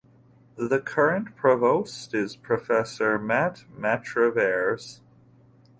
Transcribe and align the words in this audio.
The 0.57 0.79
current 0.79 1.35
Provost 1.35 2.15
is 2.15 2.35
Professor 2.35 3.19
Matt 3.19 3.65
Matravers. 3.77 4.99